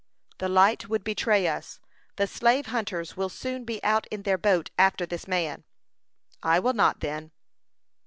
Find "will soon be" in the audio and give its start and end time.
3.15-3.79